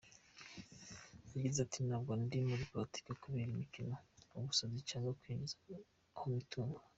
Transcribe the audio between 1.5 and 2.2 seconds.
ati “Ntabwo